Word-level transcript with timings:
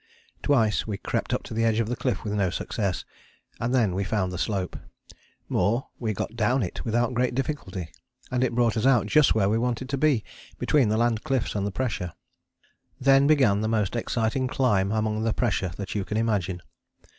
Twice 0.41 0.87
we 0.87 0.97
crept 0.97 1.31
up 1.31 1.43
to 1.43 1.53
the 1.53 1.63
edge 1.63 1.79
of 1.79 1.87
the 1.87 1.95
cliff 1.95 2.23
with 2.23 2.33
no 2.33 2.49
success, 2.49 3.05
and 3.59 3.71
then 3.71 3.93
we 3.93 4.03
found 4.03 4.31
the 4.31 4.39
slope: 4.39 4.75
more, 5.47 5.89
we 5.99 6.11
got 6.11 6.35
down 6.35 6.63
it 6.63 6.83
without 6.83 7.13
great 7.13 7.35
difficulty 7.35 7.87
and 8.31 8.43
it 8.43 8.55
brought 8.55 8.75
us 8.75 8.87
out 8.87 9.05
just 9.05 9.35
where 9.35 9.47
we 9.47 9.59
wanted 9.59 9.89
to 9.89 9.99
be, 9.99 10.23
between 10.57 10.89
the 10.89 10.97
land 10.97 11.23
cliffs 11.23 11.53
and 11.53 11.67
the 11.67 11.71
pressure. 11.71 12.13
[Illustration: 12.95 12.97
THE 12.97 13.03
BARRIER 13.03 13.09
PRESSURE 13.11 13.13
AT 13.13 13.19
CAPE 13.19 13.27
CROZIER] 13.27 13.27
Then 13.27 13.27
began 13.27 13.61
the 13.61 13.77
most 13.77 13.95
exciting 13.95 14.47
climb 14.47 14.91
among 14.91 15.23
the 15.23 15.33
pressure 15.33 15.71
that 15.77 15.93
you 15.93 16.03
can 16.03 16.17
imagine. 16.17 16.61